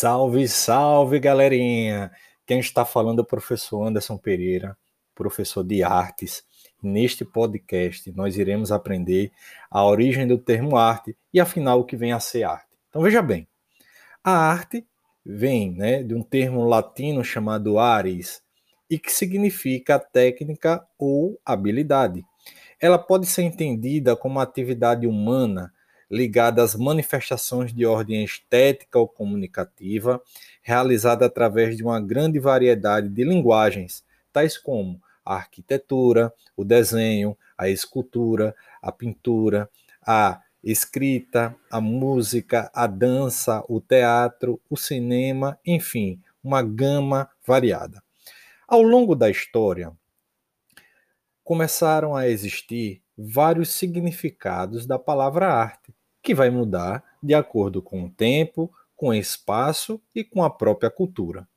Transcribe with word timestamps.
Salve, 0.00 0.46
salve, 0.46 1.18
galerinha! 1.18 2.12
Quem 2.46 2.60
está 2.60 2.84
falando 2.84 3.18
é 3.18 3.22
o 3.22 3.26
professor 3.26 3.84
Anderson 3.84 4.16
Pereira, 4.16 4.78
professor 5.12 5.64
de 5.64 5.82
artes. 5.82 6.44
Neste 6.80 7.24
podcast, 7.24 8.12
nós 8.12 8.38
iremos 8.38 8.70
aprender 8.70 9.32
a 9.68 9.84
origem 9.84 10.24
do 10.24 10.38
termo 10.38 10.76
arte 10.76 11.16
e, 11.34 11.40
afinal, 11.40 11.80
o 11.80 11.84
que 11.84 11.96
vem 11.96 12.12
a 12.12 12.20
ser 12.20 12.44
arte. 12.44 12.68
Então, 12.88 13.02
veja 13.02 13.20
bem: 13.20 13.48
a 14.22 14.30
arte 14.30 14.86
vem 15.26 15.72
né, 15.72 16.04
de 16.04 16.14
um 16.14 16.22
termo 16.22 16.62
latino 16.62 17.24
chamado 17.24 17.76
aris 17.76 18.40
e 18.88 19.00
que 19.00 19.10
significa 19.10 19.98
técnica 19.98 20.80
ou 20.96 21.40
habilidade. 21.44 22.24
Ela 22.80 23.00
pode 23.00 23.26
ser 23.26 23.42
entendida 23.42 24.14
como 24.14 24.38
atividade 24.38 25.08
humana 25.08 25.74
ligada 26.10 26.62
às 26.62 26.74
manifestações 26.74 27.72
de 27.72 27.84
ordem 27.84 28.24
estética 28.24 28.98
ou 28.98 29.06
comunicativa, 29.06 30.22
realizada 30.62 31.26
através 31.26 31.76
de 31.76 31.82
uma 31.82 32.00
grande 32.00 32.38
variedade 32.38 33.08
de 33.08 33.24
linguagens, 33.24 34.04
tais 34.32 34.56
como 34.56 35.00
a 35.24 35.34
arquitetura, 35.34 36.32
o 36.56 36.64
desenho, 36.64 37.36
a 37.56 37.68
escultura, 37.68 38.54
a 38.80 38.90
pintura, 38.90 39.68
a 40.06 40.40
escrita, 40.62 41.54
a 41.70 41.80
música, 41.80 42.70
a 42.74 42.86
dança, 42.86 43.62
o 43.68 43.80
teatro, 43.80 44.60
o 44.68 44.76
cinema, 44.76 45.58
enfim, 45.64 46.20
uma 46.42 46.62
gama 46.62 47.28
variada. 47.46 48.02
Ao 48.66 48.82
longo 48.82 49.14
da 49.14 49.30
história, 49.30 49.92
começaram 51.44 52.14
a 52.14 52.28
existir 52.28 53.02
vários 53.16 53.70
significados 53.70 54.86
da 54.86 54.98
palavra 54.98 55.52
arte, 55.52 55.94
que 56.28 56.34
vai 56.34 56.50
mudar 56.50 57.02
de 57.22 57.32
acordo 57.32 57.80
com 57.80 58.04
o 58.04 58.10
tempo, 58.10 58.70
com 58.94 59.08
o 59.08 59.14
espaço 59.14 59.98
e 60.14 60.22
com 60.22 60.44
a 60.44 60.50
própria 60.50 60.90
cultura. 60.90 61.48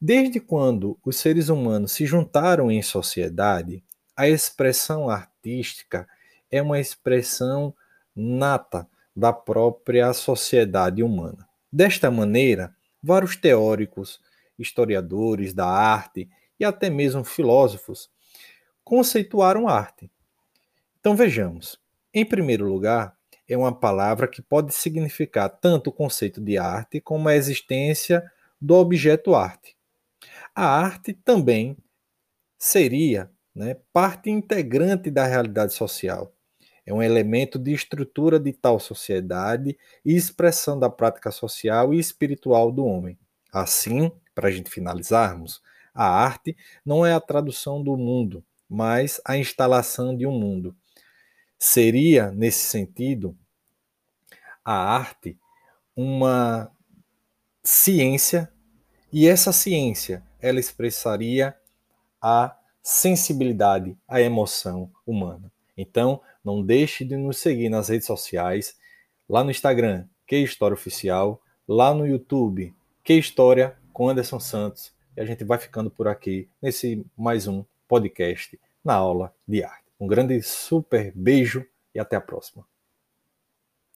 Desde 0.00 0.38
quando 0.38 0.96
os 1.04 1.16
seres 1.16 1.48
humanos 1.48 1.90
se 1.90 2.06
juntaram 2.06 2.70
em 2.70 2.80
sociedade, 2.82 3.82
a 4.16 4.28
expressão 4.28 5.10
artística 5.10 6.06
é 6.52 6.62
uma 6.62 6.78
expressão 6.78 7.74
nata 8.14 8.86
da 9.14 9.32
própria 9.32 10.12
sociedade 10.12 11.02
humana. 11.02 11.48
Desta 11.72 12.12
maneira, 12.12 12.72
vários 13.02 13.34
teóricos, 13.34 14.20
historiadores 14.56 15.52
da 15.52 15.66
arte 15.66 16.30
e 16.60 16.64
até 16.64 16.88
mesmo 16.88 17.24
filósofos 17.24 18.08
conceituaram 18.84 19.66
arte. 19.66 20.08
Então 21.00 21.16
vejamos. 21.16 21.76
Em 22.14 22.24
primeiro 22.24 22.68
lugar, 22.68 23.18
é 23.50 23.56
uma 23.56 23.74
palavra 23.74 24.28
que 24.28 24.40
pode 24.40 24.72
significar 24.72 25.48
tanto 25.48 25.90
o 25.90 25.92
conceito 25.92 26.40
de 26.40 26.56
arte 26.56 27.00
como 27.00 27.28
a 27.28 27.34
existência 27.34 28.22
do 28.60 28.76
objeto 28.76 29.34
arte. 29.34 29.76
A 30.54 30.64
arte 30.64 31.12
também 31.12 31.76
seria 32.56 33.28
né, 33.52 33.76
parte 33.92 34.30
integrante 34.30 35.10
da 35.10 35.26
realidade 35.26 35.74
social. 35.74 36.32
É 36.86 36.94
um 36.94 37.02
elemento 37.02 37.58
de 37.58 37.72
estrutura 37.72 38.38
de 38.38 38.52
tal 38.52 38.78
sociedade 38.78 39.76
e 40.04 40.14
expressão 40.14 40.78
da 40.78 40.88
prática 40.88 41.32
social 41.32 41.92
e 41.92 41.98
espiritual 41.98 42.70
do 42.70 42.84
homem. 42.84 43.18
Assim, 43.52 44.12
para 44.32 44.48
a 44.48 44.50
gente 44.52 44.70
finalizarmos, 44.70 45.60
a 45.92 46.08
arte 46.08 46.56
não 46.84 47.04
é 47.04 47.12
a 47.12 47.20
tradução 47.20 47.82
do 47.82 47.96
mundo, 47.96 48.44
mas 48.68 49.20
a 49.24 49.36
instalação 49.36 50.16
de 50.16 50.24
um 50.24 50.32
mundo. 50.32 50.76
Seria, 51.58 52.30
nesse 52.30 52.64
sentido, 52.64 53.36
a 54.64 54.74
arte 54.74 55.38
uma 55.96 56.70
ciência 57.62 58.50
e 59.12 59.26
essa 59.26 59.52
ciência 59.52 60.22
ela 60.40 60.60
expressaria 60.60 61.54
a 62.20 62.56
sensibilidade, 62.82 63.96
a 64.08 64.20
emoção 64.20 64.90
humana. 65.06 65.52
Então, 65.76 66.20
não 66.44 66.62
deixe 66.62 67.04
de 67.04 67.16
nos 67.16 67.38
seguir 67.38 67.68
nas 67.68 67.88
redes 67.88 68.06
sociais, 68.06 68.76
lá 69.28 69.44
no 69.44 69.50
Instagram, 69.50 70.06
Que 70.26 70.36
História 70.36 70.74
Oficial, 70.74 71.40
lá 71.68 71.92
no 71.94 72.06
YouTube, 72.06 72.74
Que 73.04 73.14
História 73.14 73.76
com 73.92 74.08
Anderson 74.08 74.40
Santos. 74.40 74.92
E 75.16 75.20
a 75.20 75.24
gente 75.24 75.44
vai 75.44 75.58
ficando 75.58 75.90
por 75.90 76.08
aqui 76.08 76.48
nesse 76.60 77.04
mais 77.16 77.46
um 77.46 77.64
podcast 77.86 78.58
na 78.84 78.94
aula 78.94 79.34
de 79.46 79.62
arte. 79.62 79.84
Um 79.98 80.06
grande 80.06 80.40
super 80.42 81.12
beijo 81.14 81.66
e 81.94 82.00
até 82.00 82.16
a 82.16 82.20
próxima. 82.20 82.64